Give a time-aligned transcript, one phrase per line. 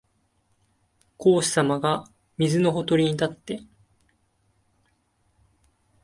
[1.17, 2.05] 孔子さまが
[2.37, 3.59] 水のほとりに立って、